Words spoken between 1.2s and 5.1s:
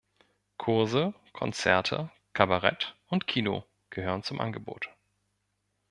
Konzerte, Kabarett und Kino gehören zum Angebot.